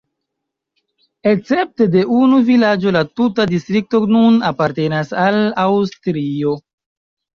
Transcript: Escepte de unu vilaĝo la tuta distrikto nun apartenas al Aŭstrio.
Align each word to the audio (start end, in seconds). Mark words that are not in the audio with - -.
Escepte 1.31 1.87
de 1.95 2.05
unu 2.21 2.39
vilaĝo 2.47 2.93
la 2.97 3.03
tuta 3.21 3.47
distrikto 3.53 4.01
nun 4.15 4.41
apartenas 4.51 5.13
al 5.27 5.39
Aŭstrio. 5.67 6.57